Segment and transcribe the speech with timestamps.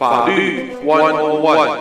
[0.00, 1.78] 法律 One One。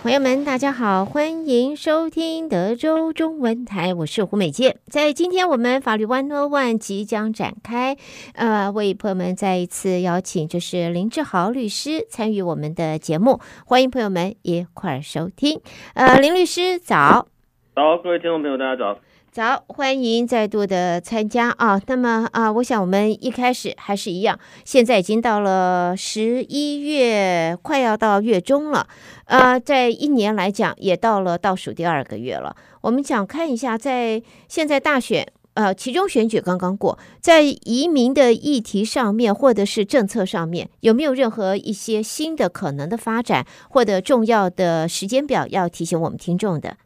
[0.00, 4.78] 朋友们，大家好，欢迎收听德州中文台，我是胡美健。
[4.86, 7.96] 在今天我们法律 One On One 即将展开，
[8.34, 15.60] 呃，为朋友们再一次邀请，就是林志豪律师参与我们的节目，欢迎朋友们一块儿收听。
[15.94, 17.26] 呃，林律师早，
[17.76, 18.98] 早，各位听众朋友，大家早。
[19.30, 21.78] 早，欢迎再度的参加啊！
[21.88, 28.86] 那么啊，我想我们一开始还是一样，现在已经到了十一月，快要到月中了。
[29.26, 32.56] 呃，在一年来讲，也到了倒数第二个月了。
[32.80, 46.78] 我们想看一下，在现在大选，呃，其中选举刚刚过，在移民的议题上面，或者是政策上面，有没有任何一些新的可能的发展，或者重要的时间表要提醒我们听众的？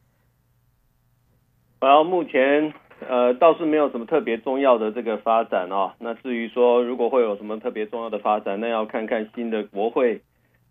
[1.80, 2.74] 然后目前
[3.08, 5.92] 呃倒是没有什么特别重要的这个发展哦。
[5.98, 10.20] 那至于说如果会有什么特别重要的发展，那要看看新的国会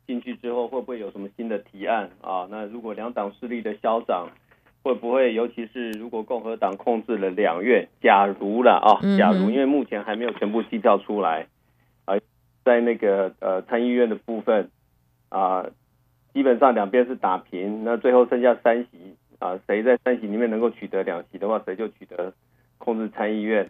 [0.05, 2.47] 进去之后会不会有什么新的提案啊。
[2.51, 4.27] 那如果两党势力的消长
[4.83, 11.47] 会不会，尤其是如果共和党控制了两院，假如了啊，假如因为目前还没有全部计票出来
[12.05, 12.15] 啊，
[12.63, 14.69] 在那个呃参议院的部分
[15.29, 15.65] 啊，
[16.33, 19.15] 基本上两边是打平，那最后剩下三席。
[19.39, 22.31] 啊，谁在三席里面能够取得两席的话，谁就取得
[22.77, 23.69] 控制参议院。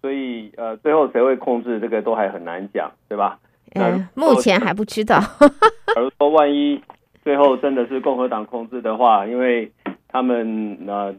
[0.00, 3.38] 所以，呃，最后谁会控制这个都还很难讲，对吧？
[3.74, 5.18] 嗯，目前还不知道。
[5.94, 6.80] 假如说万一
[7.22, 9.70] 最后真的是共和党控制的话，因为
[10.08, 11.14] 他们呃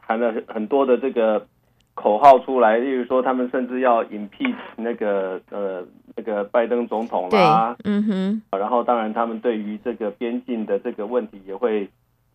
[0.00, 1.46] 喊了很多的这个
[1.94, 5.86] 口号出来，例如说他们甚至要 impeach 那个呃。
[6.16, 11.88] 那个拜登总统啦，嗯哼，然后当然他们对于这个边境的这个问题也会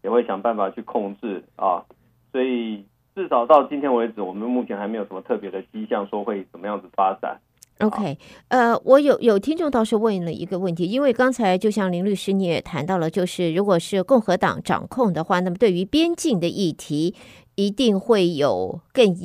[0.04, 1.84] 也会想办法去控制啊，
[2.32, 7.40] 所以至少到今天为止，我们目前还没有什么特别的迹象说会怎么样子发展。
[7.80, 8.18] OK，
[8.50, 17.16] 呃，我有有听众倒是问了一个问题，因为刚才就像林律师你也谈到了，就是如果是共和党掌控的话，那么对于边境的议题
[17.56, 19.16] 一定会有更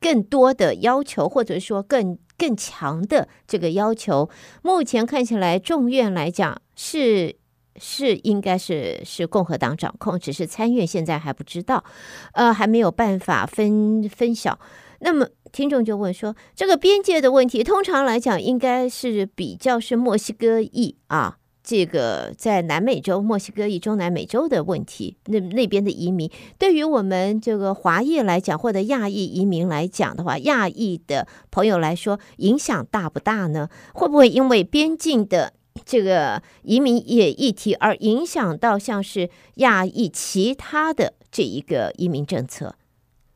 [0.00, 2.18] 更多的要求，或者说更。
[2.40, 4.30] 更强的这个要求，
[4.62, 7.36] 目前看起来众院来讲是
[7.76, 11.84] 是应该是是共和党掌控，只是参院现在还不知道，
[12.32, 14.58] 呃，还没有办法分分晓。
[15.00, 21.36] 那么听众就问说，这个边界的问题，通常来讲应该是比较是墨西哥裔啊。
[21.62, 26.28] 这个在南美洲、墨西哥裔、中南美洲的问题，那那边的移民，
[26.58, 33.68] 对于我们这个华裔来讲，或者亚裔移民来讲的话，亚裔的朋友来说，影响大不大呢？
[33.92, 35.52] 会不会因为边境的
[35.84, 42.74] 这个移民也议题而影响到像是亚裔其他的这一个移民政策？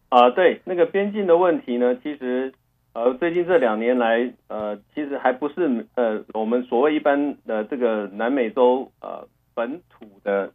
[0.08, 2.52] 啊，对，那个边境的问题呢，其实。
[2.96, 10.52] 呃，最近这两年来，呃，其实还不是呃，我们所谓一般的这个南美洲呃本土的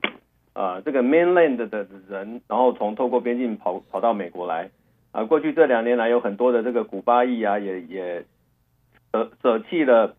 [0.53, 4.69] 呃这个 mainland 的人，然后从透过边境跑跑到美国来
[5.11, 8.23] 啊、过去这两年来，有很多的这个古巴裔啊，也也
[9.11, 10.15] 舍舍弃了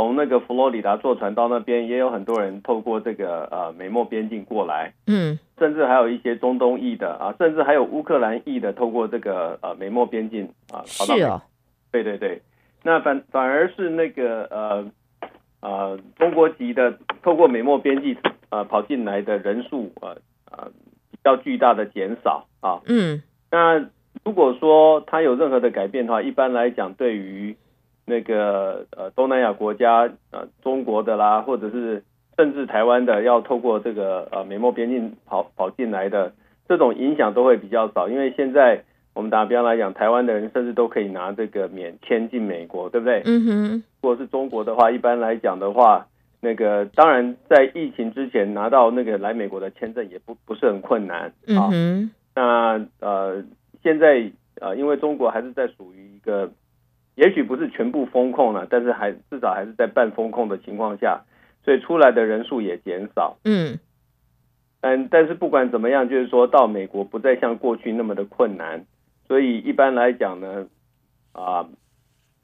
[0.00, 11.42] 从那个佛罗里达坐船到那边，也有很多人透过这个呃美墨边境过来，嗯，甚至还有一些中东裔的啊，甚至还有乌克兰裔的透过这个呃美墨边境啊跑到美国。
[11.92, 12.40] 对对对，
[12.82, 14.90] 那反反而是那个呃
[15.60, 18.16] 呃中国籍的透过美墨边境
[18.48, 20.16] 呃跑进来的人数呃
[20.50, 20.70] 呃
[21.10, 22.80] 比较巨大的减少啊。
[22.86, 23.78] 嗯，那
[24.24, 27.54] 如果说他有任何的改变的话，一般来讲，对于
[28.10, 32.02] 那个呃东南亚国家呃中国的啦，或者是
[32.36, 36.34] 甚至台湾的要透过这个呃美墨边境跑跑进来的
[36.68, 38.84] 这种影响都会比较少，因为现在。
[39.12, 43.20] 我们打比方来讲，台湾的人甚至都可以拿这个免签进美国，对不对？
[43.26, 43.82] 嗯哼。
[44.00, 46.06] 如果是中国的话，一般来讲的话，
[46.40, 51.32] 那个当然在疫情之前拿到那个来美国的签证也不不是很困难。
[51.48, 52.10] 嗯哼。
[52.36, 53.42] 那呃，
[53.82, 54.30] 现在
[54.60, 56.48] 呃，因为中国还是在属于一个，
[57.14, 61.22] 也许不是全部封控了，但是还至少还是在半封控的情况下，
[61.64, 63.36] 所以出来的人数也减少。
[63.44, 63.78] 嗯。
[64.80, 68.86] 但但是不管怎么样，就是说到美国不再像过去那么的困难。
[69.28, 70.66] 所以一般来讲呢，
[71.32, 71.68] 啊，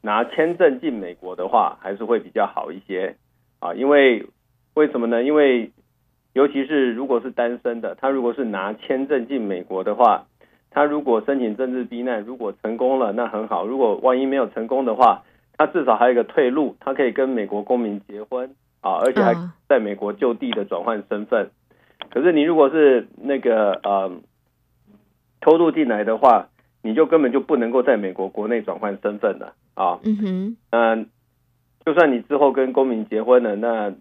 [0.01, 3.15] 拿签证进美国的话，还是会比较好一些
[3.59, 3.73] 啊。
[3.73, 4.27] 因为
[4.75, 5.23] 为什么呢？
[5.23, 5.71] 因为
[6.33, 10.27] 尤其是如果是单身的，他如果是拿签证进美国的话，
[10.69, 15.23] 他如果申请政治避难，如果成功了，那很好；如果万一没有成功的话，
[15.57, 19.33] 他至少还有一个退路，他可以跟美国公民结婚啊，而且还
[19.67, 21.49] 在美国就地的转换身份。
[22.09, 24.11] 可是你如果是那个呃。
[25.39, 26.49] 偷渡进来的话，
[26.81, 29.99] 你就根本就不能够在美国国内转换身份了啊。
[30.03, 31.09] 嗯哼，嗯，
[31.85, 33.93] 就算你之后跟公民结婚了，那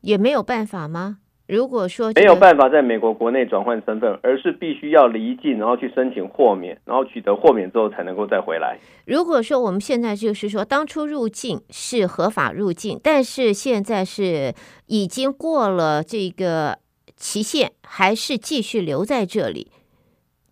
[0.00, 1.18] 也没有办法吗？
[1.50, 8.78] 如果说没有办法在美国国内转换身份，而是必须要离境，然后去申请豁免，然后取得豁免之后才能够再回来。
[9.04, 14.54] 如果说我们现在就是说，当初入境是合法入境，但是现在是
[14.86, 16.78] 已经过了这个
[17.16, 19.72] 期限，还是继续留在这里，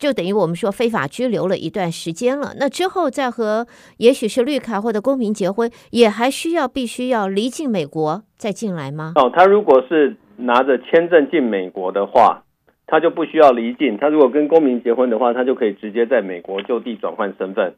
[0.00, 2.54] 就等于我们说非法居留了一段时间了。
[2.58, 3.68] 那之后再和
[3.98, 9.12] 也许是绿卡或者公民结婚，也还需要必须要离境美国再进来吗？
[9.14, 10.16] 哦，他如果是。
[10.38, 12.44] 拿着签证进美国的话，
[12.86, 13.98] 他就不需要离境。
[13.98, 17.74] 他如果跟公民结婚的话，他就可以直接在美国就地转换身份。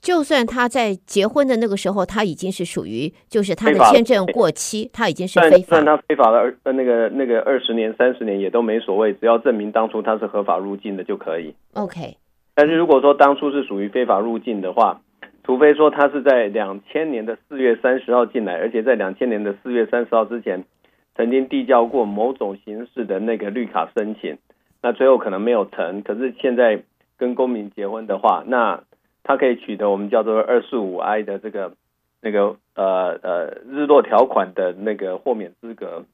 [0.00, 5.76] 就算他在结婚的那个时候，他已经是属于，就是他的签证过期，他已经是非法。
[5.76, 11.54] 算他非法的二那个那个二十年、三十年也都没所谓，只要证明当初他是合法入境的就可以。
[11.74, 12.16] OK。
[12.54, 15.02] 但是如果说当初是属于非法入境的话，
[15.44, 20.64] 除非说他是在两千年的四月三十号进来，而且在两千年的四月三十号之前。
[21.20, 24.38] 曾经递交过某种形式的那个绿卡申请，
[24.80, 26.02] 那最后可能没有成。
[26.02, 26.82] 可是现在
[27.18, 28.84] 跟公民结婚的话，那
[29.22, 31.74] 他可以取得我们叫做二四五 I 的这个
[32.22, 36.06] 那个呃呃日落条款的那个豁免资格。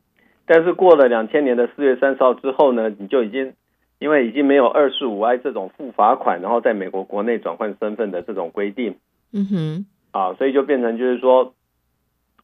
[0.44, 3.52] 但是过了两千年的四月三十号之后呢，你就已经
[4.00, 8.96] 因为已经没有二四五 I 这种付罚款，然后在美国国内转换身份的这种规定。
[9.32, 11.54] 嗯哼，啊，所以就变成就是说，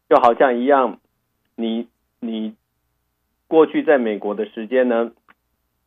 [0.08, 1.00] 就好像一样，
[1.56, 1.88] 你。
[2.24, 2.54] 你
[3.48, 5.10] 过去在美国的时间呢？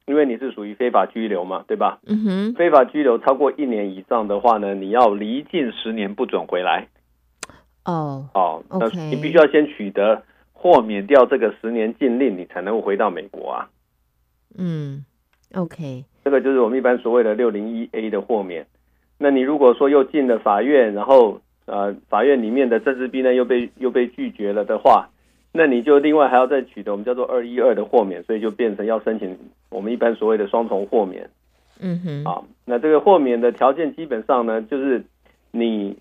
[0.05, 1.99] 因为你是属于非法拘留嘛，对吧？
[2.05, 2.53] 嗯哼。
[2.53, 6.89] 非法拘留超过一年以上的话呢，你要离境十年不准回来。
[7.85, 10.21] 哦哦，那你必须要先取得
[10.51, 13.69] 豁免掉这个十年禁令，你才能够回到美国啊。
[14.57, 15.05] 嗯
[15.55, 16.03] ，OK。
[16.23, 18.67] 这个就是我们一般所谓的六零一 A 的豁免。
[19.17, 25.09] 那你如果说又进了法院，然后呃，法院里面的政治逼呢又被又被拒绝了的话。
[25.57, 29.37] 那你就另外还要再取得我们叫做二一二的豁免，所以就变成要申请
[29.69, 31.29] 我们一般所谓的双重豁免。
[31.79, 35.05] 嗯哼，啊，那这个豁免的条件基本上呢，就是
[35.51, 35.97] 你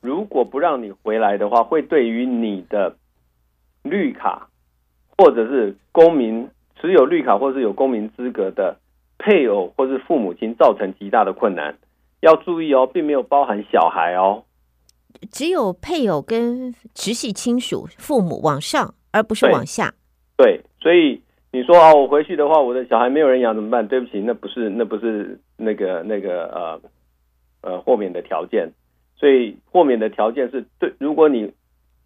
[0.00, 2.96] 如果不让你回来的话，会对于你的
[3.84, 4.48] 绿卡
[5.16, 6.48] 或者是公民
[6.80, 8.76] 持有绿卡或者是有公民资格的
[9.16, 11.76] 配偶或是父母亲造成极大的困难。
[12.20, 14.42] 要注意哦，并没有包含小孩哦。
[15.30, 19.94] 只有配偶跟直系亲属、父母往上，而不是往下。
[20.36, 21.20] 对，对，所以
[21.52, 23.86] 你说啊，我回去的话，我的小孩没有人养怎么办？
[23.86, 26.80] 对不起，那不是那不是那个那个呃
[27.62, 28.70] 呃豁免的条件。
[29.16, 31.52] 所以豁免的条件是对，如果你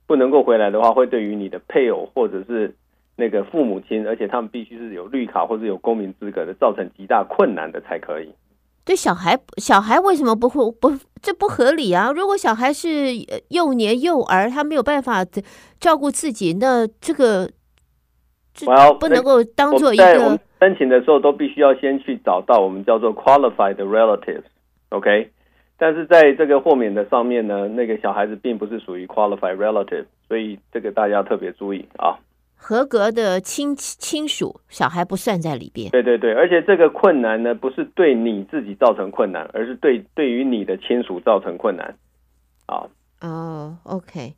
[0.06, 2.74] 不能够回来的话，会对于你的配偶或者是
[3.16, 8.32] 那个父母亲，而且他们必须是有绿卡或者有公民资格的，造成极大困难的才可以。
[8.84, 10.92] 对小孩，小孩为什么不会不？
[11.22, 12.10] 这不合理啊！
[12.10, 13.10] 如果小孩是
[13.50, 15.24] 幼年幼儿，他没有办法
[15.78, 17.48] 照顾自己，那这个
[18.52, 18.66] 这
[18.98, 20.04] 不能够当做一个。
[20.24, 25.30] 我们申请的时候都必须要先去找到我们叫做 qualified relatives，OK？
[25.78, 32.18] 但是在这个豁免的上面呢，那个小孩子并不是属于 qualified relative，所以这个大家特别注意啊。
[32.64, 35.90] 合格的亲亲属，小孩不算在里边。
[35.90, 41.92] 对对对，而且这个困难呢，不是对你自己造成困难，而是对对于你的亲属造成困难。
[42.66, 42.86] 啊
[43.20, 44.34] 哦，OK。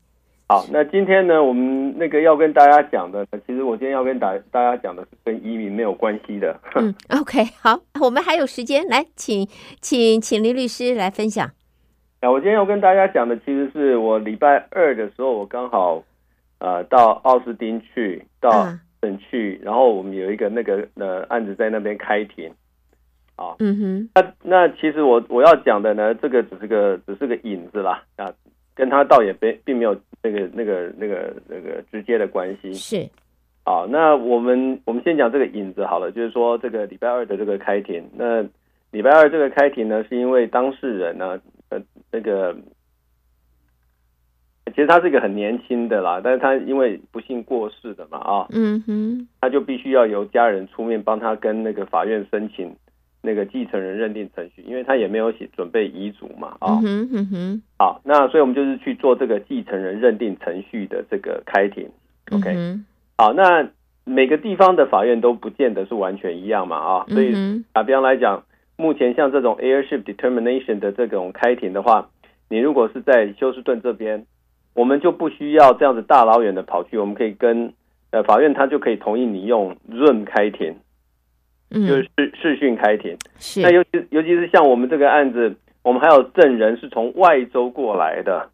[0.49, 6.59] 好，那今天呢，我们那个要跟大家讲的，其实我今天要跟大大家讲的是跟移民没有关系的。
[6.77, 9.47] 嗯， OK，好，我们还有时间，来，请
[9.83, 11.51] 请请林律师来分享。
[12.23, 16.03] 那我今天要跟大家讲的，其实是我礼拜二的时候，我刚好。
[16.59, 18.51] 呃，到奥斯汀去，到
[19.03, 22.51] 省去，然后我们有一个那个呃案子在那边开庭，
[23.37, 28.33] 啊，嗯哼，那那其实我我要讲的呢，这个只是个只是个引子啦，啊，
[28.75, 33.11] 跟他倒也并并没有那个那个那个那个直接的关系，是，
[33.65, 38.43] 啊，那我们我们先讲这个引子好了，就是说这个礼拜二的这个开庭，那
[38.91, 41.79] 礼拜二这个开庭呢，是因为当事人呢，呃，
[42.11, 42.57] 那个。
[44.71, 52.75] 其实他是一个很年轻的啦，但是他因为不幸过世的嘛，啊，嗯哼，他就必须要由家人出面帮他跟那个法院申请
[53.21, 61.87] 那个继承人认定程序，因为他也没有写准备遗嘱嘛，啊，嗯哼哼，好，那所以我们就是去做这个继承人认定程序的这个开庭
[62.33, 62.85] ，OK，嗯，
[63.19, 63.69] 好，那
[64.05, 68.43] 每个地方的法院都不见得是完全一样嘛，啊，所以打比方来讲，
[68.77, 72.09] 目前像这种 heirship determination 的这种开庭的话，
[72.49, 74.25] 你如果是在休斯顿这边。
[74.75, 77.73] 我们就不需要这样子大老远的跑去，我们可以跟
[78.11, 80.75] 呃法院，他就可以同意你用 Zoom 开庭，
[81.71, 83.17] 嗯，就是视视讯开庭。
[83.39, 83.63] 是。
[83.63, 88.49] 那尤其尤其是像我们这个案子，我们还有证人是从外州过来的，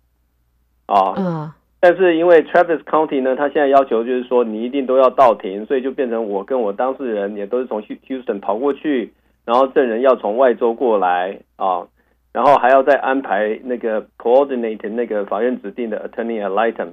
[0.86, 1.52] 啊，嗯。
[1.82, 9.10] 但是因为 Travis County 呢，他现在要求就是说你一定都要到庭，所以就变成我跟我当事人也都是从 Houston 跑过去，
[9.46, 11.88] 然后证人要从外州过来啊，
[12.32, 16.90] 然后还要再安排那个 coordinate 那个法院指定的 attorney at litem，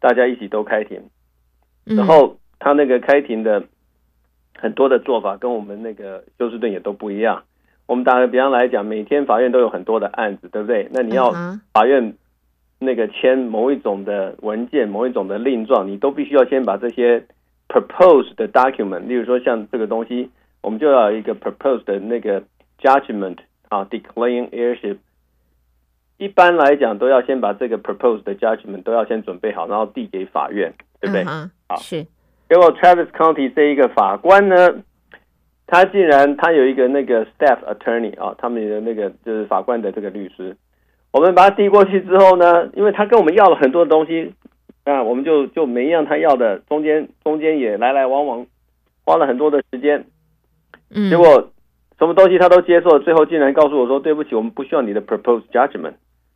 [0.00, 1.00] 大家一起都开庭，
[1.84, 3.64] 然后他那个开庭的
[4.58, 7.42] 很多的做法跟我们那个休斯顿也都不一样。
[7.86, 10.88] 我们打个比方来讲，每天法院都有很多的案子，对不对？
[10.92, 11.32] 那你要
[11.72, 12.14] 法院。
[12.84, 17.24] 那个签某一种的文件，某一种的令状，你都必须要先把这些
[17.68, 20.28] proposed 的 document，例如说像这个东西，
[20.62, 22.42] 我们就要有一个 proposed 的那个
[22.80, 23.36] judgment
[23.72, 24.98] 啊，declaring heirship。
[26.18, 31.24] 一般来讲，都要先把这个 proposed 的 judgment 都要先准备好，然后递给法院，对不对？
[31.24, 32.06] 好、uh-huh, 是。
[32.50, 34.82] 结果 Travis County 这一个法官呢，
[35.66, 40.54] 他竟然他有一个那个 staff attorney 啊，他们的那个就是法官的这个律师。
[41.10, 44.34] 我们把他递过去之后呢，因为他跟我们要了很多的东西，
[44.84, 48.46] 啊，我们就就没一样他要的，中间中间也来来往往，
[49.06, 50.04] 花了很多的时间，
[50.90, 51.50] 嗯，结果
[52.02, 55.92] 什么东西他都接受，最后竟然告诉我说：“对不起，我们不需要你的 proposed judgment。”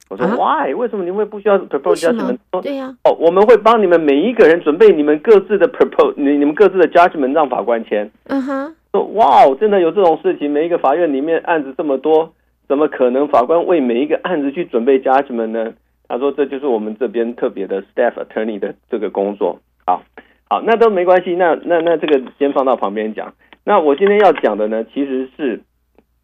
[0.08, 0.73] 我说、啊、：“Why？
[0.73, 8.08] 为什么你会不需要 proposed judgment？” 对呀、啊，哦，我们会帮你们每一个人准备你们各自的 propose，你你们各自的 judgment 让法官签。
[8.28, 10.49] 嗯哼，说哇哦，真的有这种事情？
[10.49, 12.32] 每一个法院里面案子这么多。
[12.68, 15.73] 怎么可能法官为每一个案子去准备 judgment 呢？
[16.06, 19.58] 他说这就是我们这边特别的 staff attorney 的这个工作。
[19.85, 20.02] 好，
[20.49, 21.35] 好，那都没关系。
[21.35, 23.35] 那那那这个先放到旁边讲。
[23.66, 25.61] 那我今天要讲的呢，其实是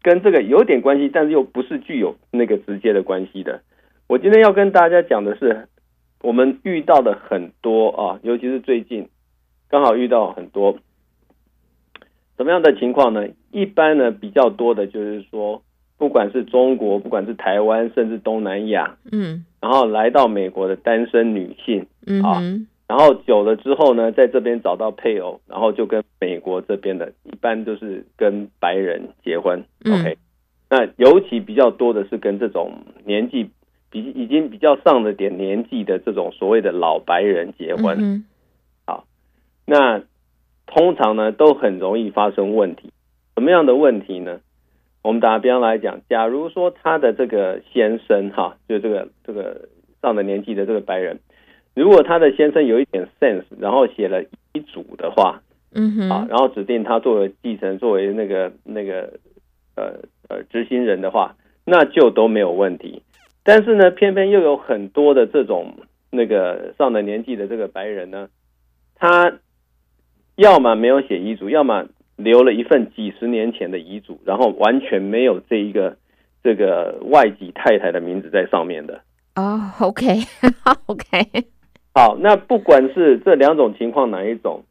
[0.01, 3.61] 跟这个有点关系，但是又不是具有那个直接的关系的。
[4.07, 5.67] 我今天要跟大家讲的是，
[6.21, 9.09] 我们遇到的很多啊，尤其是最近
[9.69, 10.77] 刚好遇到很多
[12.37, 13.27] 什么样的情况呢？
[13.51, 15.61] 一般呢比较多的就是说。
[15.95, 22.41] 不管是中国，不管是台湾，甚至东南亚，嗯，然后来到美国的单身女性，嗯，啊，
[22.93, 30.17] 然后久了之后呢，在这边找到配偶，然后就跟美国这边的，一般都是跟白人结婚，嗯，OK，
[30.69, 33.49] 那尤其比较多的是跟这种年纪
[33.89, 38.25] 比已经比较上了点年纪的这种所谓的老白人结婚，嗯，
[38.85, 39.05] 好，
[39.65, 40.03] 那
[40.67, 42.91] 通常呢都很容易发生问题，
[43.33, 44.39] 什么样的问题呢？
[45.01, 49.67] 我们打比方来讲，假如说他的这个先生哈，就这个这个
[49.99, 51.19] 上了年纪的这个白人，
[51.75, 55.41] 如果他的先生有一点 sense，然后写了遗嘱的话，
[55.73, 59.13] 嗯哼，啊，然后指定他作为继承，作为那个那个
[59.75, 59.99] 呃
[60.29, 63.01] 呃执行人的话，那就都没有问题。
[63.43, 65.73] 但是呢，偏偏又有很多的这种
[66.11, 68.29] 那个上了年纪的这个白人呢，
[68.95, 69.33] 他
[70.35, 71.85] 要么没有写遗嘱，要么。
[72.15, 75.97] 留了一份几十年前的遗嘱，然后完全没有这一个
[76.43, 79.01] 这个外籍太太的名字在上面的。
[79.35, 81.43] 哦、 oh,，OK，OK，okay.
[81.93, 84.63] 好，那不管是这两种情况哪一种，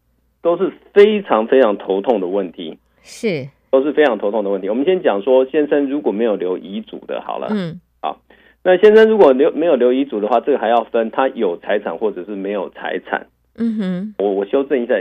[0.42, 2.78] 都是非常非常头痛的问题。
[3.02, 4.68] 是，都是非常头痛的问题。
[4.68, 8.20] 我们先讲说，先生如果没有留遗嘱的，好了，嗯，好，
[8.62, 13.26] 那先生如果留没有留遗嘱的话，这个还要分他有财产或者是没有财产。
[13.56, 14.94] 嗯哼，我我修正一下，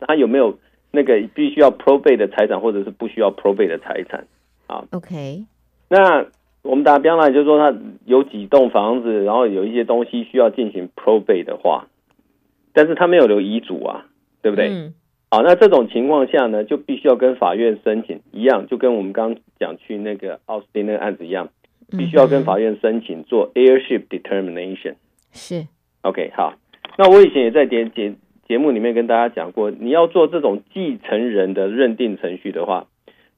[0.00, 0.58] 他有没有？
[0.92, 4.24] 那个必须要 probate 的财产，或者是不需要 probate 的财产，
[4.66, 5.44] 好，OK。
[5.90, 6.24] 那
[6.66, 11.86] 我们打比方来，就是说他有几栋房子，然后有一些东西需要进行 probate 的话，
[12.72, 14.06] 但是他没有留遗嘱啊，
[14.42, 14.68] 对不对？
[14.68, 14.94] 嗯。
[15.30, 21.48] 好，那这种情况下呢，就必须要跟法院申请一样，就跟我们刚刚讲去那个奥斯汀那个案子一样，
[21.96, 24.94] 必须要跟法院申请做 heirship determination。
[25.32, 25.66] 是。
[26.02, 26.54] OK，好。
[26.98, 28.14] 那我以前也在点节。
[28.48, 32.86] 节目里面跟大家讲过，你要做这种继承人的认定程序的话，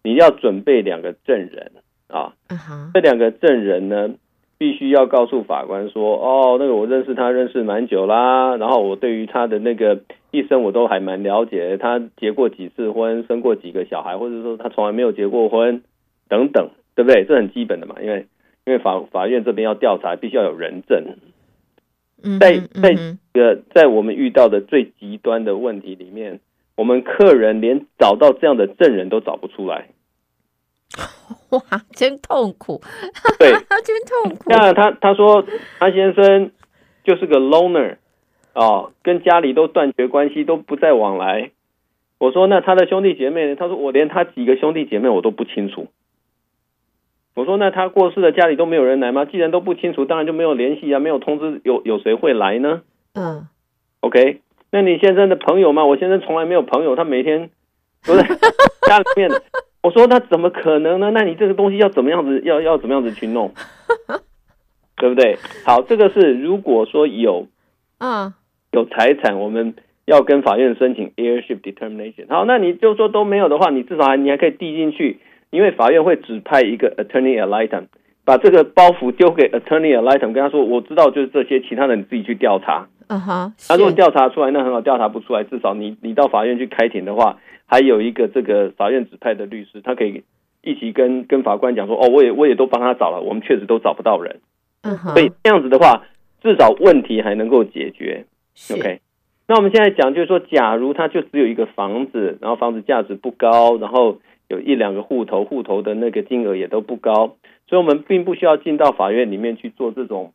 [0.02, 1.72] 你要准备两个证人
[2.08, 2.34] 啊。
[2.48, 2.90] Uh-huh.
[2.94, 4.10] 这两个证人呢，
[4.58, 10.00] 必须要告诉法官说：“哦，那个我认识他认识蛮久啦，然后我对于他的那个
[10.30, 15.82] 一生我都还蛮了解，他结过几次婚，生过几个小孩，或者说他从来没有结过婚
[16.28, 17.24] 等等，对不对？
[17.24, 18.26] 这很基本的嘛，因为
[18.66, 21.04] 因为法法院这边要调查，必须要有人证。”
[22.40, 22.96] 在在
[23.32, 26.40] 个在我们遇到的最极端的问题里面，
[26.76, 29.86] 我们客人连找到这样的证人都找不出来。
[31.50, 31.60] 哇，
[31.92, 32.80] 真痛苦！
[33.38, 33.50] 对，
[33.84, 34.44] 真痛苦。
[34.46, 35.44] 那他他说
[35.78, 36.50] 他先生
[37.04, 37.96] 就是个 loner
[38.54, 41.50] 哦，跟家里都断绝关系，都不再往来。
[42.18, 43.56] 我说那他的兄弟姐妹呢？
[43.56, 45.88] 他说我连他几个兄弟姐妹我都不清楚。
[47.34, 49.24] 我说：“那他过世的家里都没有人来吗？
[49.24, 52.82] 既然都不清楚，当然就没有联系啊，没有通知有有谁会来呢？”
[53.14, 53.46] 嗯
[54.00, 54.40] ，OK。
[54.72, 55.84] 那你先生的朋友吗？
[55.84, 57.48] 我先生从来没有朋友，他每天
[58.04, 58.36] 对不对？
[58.88, 59.30] 家里面，
[59.88, 61.10] 我说那怎么可能呢？
[61.14, 63.52] 那你这个东西要怎么样子，要要怎么样子去弄，
[64.98, 65.38] 对不对？
[65.64, 67.46] 好，这个是如果说有
[67.96, 68.34] 啊
[68.70, 72.26] 有财产，我们要跟法院申请 heirship determination。
[72.28, 77.84] 好，那你就说都没有的话，你至少还你还可以递进去，因为法院会指派一个 attorney ad litem。
[78.26, 90.22] 把这个包袱丢给 attorney ad litem，跟他说：“我知道就是这些，其他的你自己去调查。”嗯哼，他如果调查出来，那很好；调查不出来，至少你你到法院去开庭的话，还有一个这个法院指派的律师，他可以
[90.62, 94.40] 一起跟跟法官讲说：“哦，我也我也都帮他找了，我们确实都找不到人。”
[94.82, 96.04] 嗯哼，所以这样子的话，
[96.42, 98.26] 至少问题还能够解决。
[98.74, 99.00] OK，
[99.46, 107.36] 那我们现在讲就是说，假如他就只有一个房子，然后房子价值不高，然后有一两个户头，户头的那个金额也都不高。
[107.68, 110.32] 所以，我们并不需要进到法院里面去做这种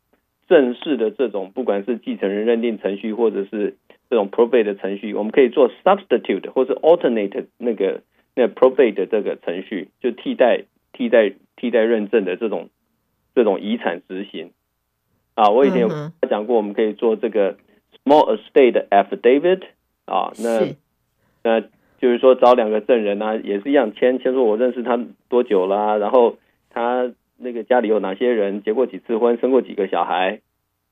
[0.48, 3.78] 正式的这种，不管是继承人认定程序，或者是
[4.10, 8.02] 这种 probate 的程序，我们可以做 substitute 或者 alternate 那个
[8.36, 12.70] 那 probate 的这个程序，就替代替代替代认证的这种
[13.34, 14.52] 这种遗产执行。
[15.36, 15.90] 啊，我以前有
[16.30, 17.56] 讲过，我们可以做这个
[18.04, 19.62] small estate affidavit
[20.06, 20.76] 啊，那
[21.44, 21.62] 那
[22.00, 26.38] 就是说找两个证人啊，也是一样签签说我认识他多久啦，然后
[26.70, 27.12] 他。
[27.38, 30.40] 那个家里有哪些人结过几次婚，生过几个小孩，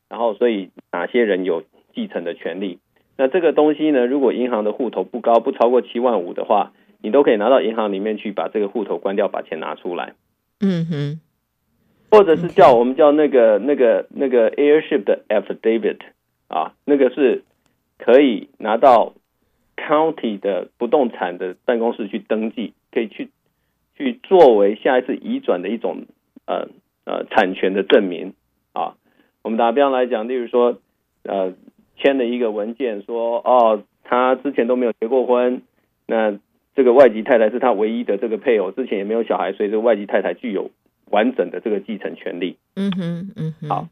[0.09, 2.79] 然后所以哪些人有继承的权利？
[3.17, 10.15] 那这个东西呢，如果银行的户头不高，不超过七万五的话，你都可以拿到银行里面去把这个户头关掉，把钱拿出来。
[10.59, 11.21] 嗯哼，
[12.09, 15.99] 或者是叫我们叫那个那个那个 heirship 的 affidavit
[16.47, 17.43] 啊，那个是
[17.97, 19.13] 可以拿到
[19.77, 23.29] county 的不动产的办公室去登记，可以去
[23.95, 26.05] 去作为下一次移转的一种。
[26.51, 26.67] 呃
[27.05, 28.33] 呃，产权的证明
[28.73, 28.95] 啊，
[29.41, 30.77] 我们打比方来讲，例如说，
[31.23, 31.53] 呃，
[31.97, 35.61] 签了一个文件说，哦，他之前都没有结过婚，
[36.05, 36.37] 那
[36.75, 40.69] 这个外籍太太是他唯一的这个配偶，之前也没有小孩，所以这个外籍太太具有
[41.09, 42.57] 完整的这个继承权利。
[42.75, 43.69] 嗯哼，嗯哼。
[43.69, 43.87] 好，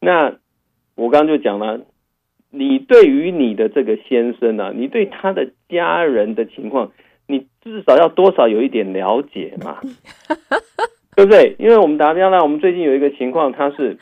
[0.00, 0.36] 那
[0.96, 1.80] 我刚刚就讲了，
[2.50, 6.92] 你对于你的这个先生呢、啊，你对他的家人的情况，
[7.26, 9.80] 你至少要多少有一点了解嘛。
[11.16, 11.54] 对不对？
[11.58, 13.98] 因为我们打比方来，我们最近有一个情况，他是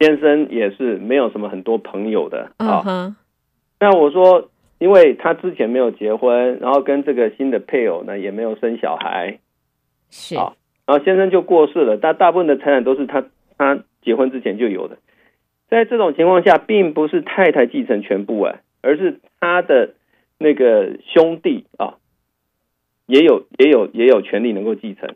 [0.00, 2.82] 先生也是没有什么很多朋友的啊。
[2.82, 3.14] Uh huh.
[3.78, 9.38] 那我说，因为他之前没有结婚，然后跟这个新的配偶呢也没有生小孩，
[10.10, 10.54] 是啊，
[10.86, 13.24] 然后先生就过世了，但大部分的财产都是他
[13.56, 14.98] 他结婚之前就有的。
[15.68, 19.94] 在这种情况下，并不是太太继承全部啊，而是他的
[20.38, 21.94] 那个兄弟啊。
[23.06, 25.14] 也有也有也有权利能够继承，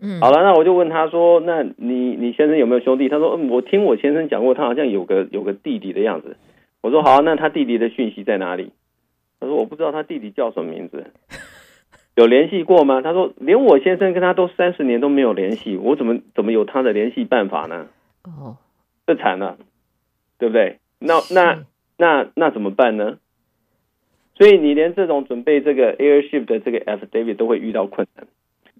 [0.00, 3.08] 嗯，好了，那我就问他说，那你你先生有没有兄弟？
[3.08, 6.36] 他说，嗯，我听我先生讲过，他好像有个有个弟弟的样子。
[6.80, 8.72] 我说好，那他弟弟的讯息在哪里？
[9.40, 11.06] 他说我不知道他弟弟叫什么名字，
[12.16, 13.02] 有联系过吗？
[13.02, 17.86] 他说连我先生跟他都三十年都没有联系，我怎么怎么有他的联系办法呢？
[18.24, 18.56] 哦，
[19.06, 19.58] 这惨了，
[20.38, 20.78] 对不对？
[21.00, 21.64] 那那
[21.96, 23.18] 那那怎么办呢？
[24.38, 28.24] 所以你连这种准备这个 heirship 的这个 affidavit 都会遇到困难，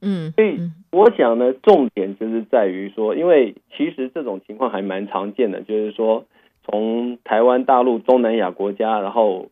[0.00, 0.60] 嗯，所以
[0.92, 6.26] 我想呢，重点就是在于说，因为其实这种情况还蛮常见的，就是说
[6.64, 9.50] 从台湾、大陆、东南亚国家，然后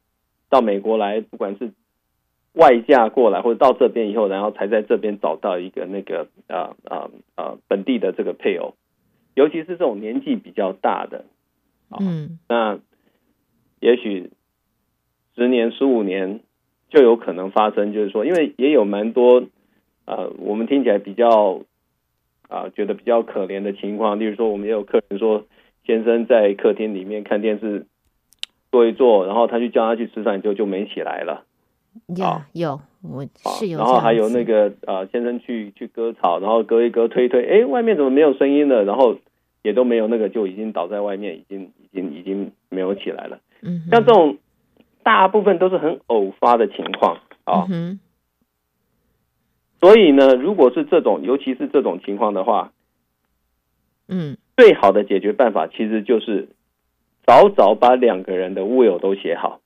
[0.48, 1.72] 到美国来，不管是
[2.52, 8.74] 外嫁过来，或者到这边以后，然后才在这边找到一个那个啊啊啊本地的这个配偶，
[9.34, 11.24] 尤其是这种年纪比较大的，
[11.98, 12.78] 嗯，那
[13.80, 14.30] 也许。
[15.36, 16.40] 十年、十五年
[16.88, 19.40] 就有可能发生，就是说，因为也有蛮多
[20.06, 21.60] 啊、呃，我们听起来比较
[22.48, 24.18] 啊、呃，觉得比较可怜的情况。
[24.18, 25.44] 例如说，我们也有客人说，
[25.84, 27.84] 先生在客厅里面看电视，
[28.72, 31.44] 坐一坐，然后他去叫他去吃饭，就就没起来了。
[32.06, 33.26] 有、yeah, 有，我
[33.58, 33.78] 是有。
[33.78, 38.84] 然后还有那个啊、呃，先生去去割草，然后割一割，推一推，哎，外面怎么没有声音了？
[38.84, 39.18] 然后
[39.62, 43.40] 也都没有那个，就已经倒在外面，已经已经已经没有起来了。
[43.60, 44.38] 嗯，像这种。
[45.06, 48.00] 大部分都是很偶发的情况啊，嗯、
[49.78, 52.72] 所以呢，如果是这种，尤其是这种情况的话，
[54.08, 56.48] 嗯，最好的解决办法其实就是
[57.24, 59.60] 早早把两个人的 will 都写好，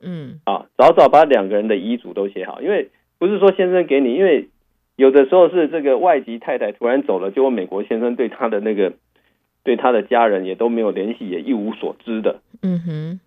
[0.00, 4.48] 嗯，啊，早早把两个人的遗嘱都写好，因为不是说先生给你，因为
[4.96, 8.92] 有的时候是这个外籍太太突然走了，结果美国先生对他的那个
[9.62, 13.20] 对他的家人也都没有联系，也一无所知的，嗯哼。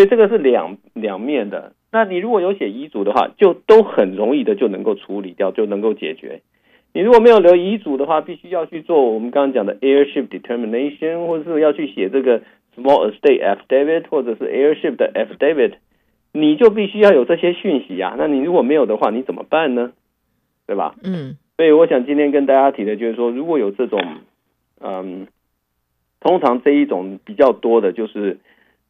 [0.00, 1.74] 所以这个是两两面的。
[1.92, 6.40] 那你如果有写遗嘱的话，就都很容易的就能够处理掉，就能够解决。
[6.94, 12.40] 你如果没有留遗嘱的话，必须要去做我们刚刚讲的 heirship determination，或者是要去写这个
[12.74, 15.74] small estate affidavit，或者是 heirship 的 affidavit，
[16.32, 18.14] 你就必须要有这些讯息啊。
[18.16, 19.92] 那你如果没有的话，你怎么办呢？
[20.66, 20.94] 对吧？
[21.04, 21.36] 嗯。
[21.58, 24.00] 所以我想今天跟大家提的就是说，如果有这种，
[24.80, 25.26] 嗯，
[26.20, 28.38] 通常这一种比较多的，就是，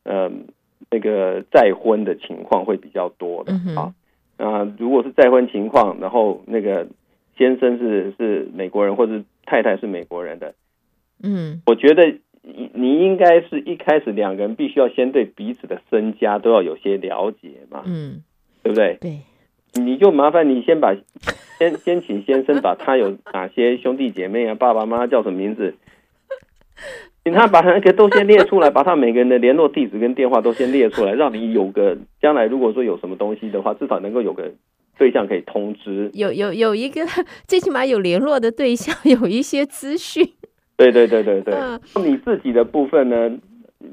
[0.05, 0.44] 嗯，
[0.88, 3.93] 那个再婚的情况会比较多的啊。
[4.38, 6.87] 那，如果是再婚情况，然后那个
[7.37, 10.55] 先生是是美国人，或者太太是美国人的，
[11.23, 18.23] 嗯，我觉得你应该是一开始两个人必须要先对彼此的身家都要有些了解嘛，嗯，
[18.62, 18.97] 对不对？
[19.01, 19.19] 对，
[19.75, 20.95] 你就麻烦你先把。
[21.61, 25.75] 先先请先生把他有哪些兄弟姐妹啊，爸爸妈妈叫什么名字，
[27.31, 34.51] 请他把那个都先列出来，把他每个人的联络地址跟电话都先列出来， 让你有个将来如果说有什么东西的话，至少能够有个
[34.99, 36.11] 对象可以通知。
[36.12, 37.03] 有有有一个
[37.47, 40.27] 最起码有联络的对象，有一些资讯。
[40.77, 41.55] 对对对对对。
[41.55, 41.81] 嗯。
[42.05, 43.31] 你自己的部分呢？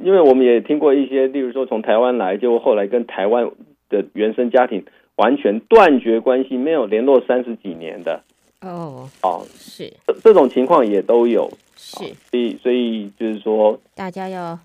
[0.04, 3.50] 因为我们也听过一些，例如说从台湾来，就后来跟台湾
[3.90, 4.84] 的原生家庭。
[5.18, 8.22] 完全断绝关系，没有联络三十几年的
[8.62, 14.60] 哦哦，是这这种情况也都有，是，所以所以就是说，大家要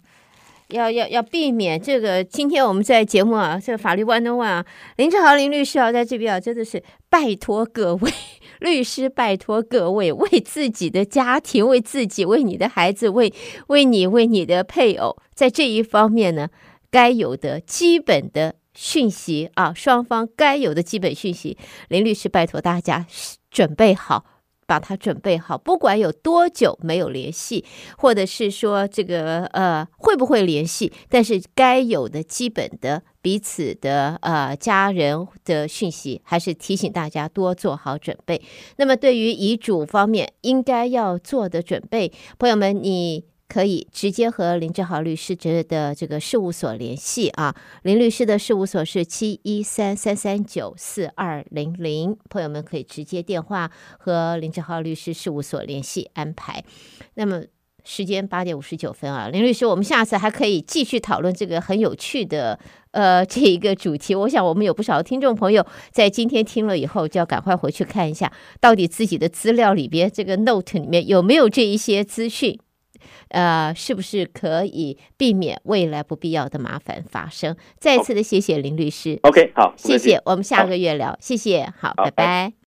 [0.68, 2.24] 要要要避免这个。
[2.24, 8.10] 今天我们在节目啊，这个法律 One on One 啊，林志豪林律师啊，在这边啊，真的是拜托各位
[8.60, 13.32] 律师，拜托各位为自己的家庭，为自己，为你的孩子，为
[13.66, 16.48] 为你，为你的配偶，在这一方面呢，
[16.90, 18.54] 该有的基本的。
[18.74, 23.04] 讯息啊，双方该有的基本讯息，林律师拜托大家
[23.52, 24.24] 准备好，
[24.66, 25.58] 把它准备好。
[25.58, 27.64] 不管有多久没有联系，
[27.98, 38.40] 或者是说这个呃会不会联系，但是该有的基本的彼此的呃家人的讯息，还是提醒大家多做好准备。
[38.76, 43.31] 那么对于遗嘱方面应该要做的准备，朋友们你。
[43.52, 56.64] 可以直接和林志豪律师的这个事务所联系啊，林律师的事务所是七一三三三九四二零零，朋友们可以直接电话和林志豪律师事务所联系安排。
[57.12, 57.42] 那么
[57.84, 62.58] 时间八点五十九分啊，林律师，我们下次还可以继续讨论这个很有趣的
[62.92, 64.14] 呃这一个主题。
[64.14, 72.58] 我想我们有不少听众朋友在今天听了以后，就要赶快回去看一下，到底自己的资料里边这个 note 里面有没有这一些资讯。
[73.32, 77.56] 呃，是不是可以避免未来不必要的麻烦发生？
[77.78, 79.18] 再次的谢谢林律师。
[79.22, 81.16] OK，好，谢谢，我们下个月聊。
[81.20, 81.92] 谢谢，好。
[81.96, 82.52] 拜拜。